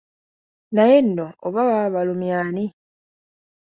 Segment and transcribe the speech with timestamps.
[0.75, 2.65] Naye nno oba baba balumya ani?